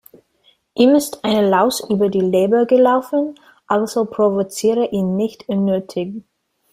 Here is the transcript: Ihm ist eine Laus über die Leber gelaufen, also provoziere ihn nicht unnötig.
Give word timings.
Ihm 0.73 0.95
ist 0.95 1.23
eine 1.23 1.47
Laus 1.47 1.87
über 1.87 2.09
die 2.09 2.21
Leber 2.21 2.65
gelaufen, 2.65 3.39
also 3.67 4.05
provoziere 4.05 4.87
ihn 4.89 5.15
nicht 5.15 5.47
unnötig. 5.47 6.23